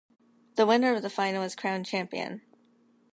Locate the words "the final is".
1.03-1.55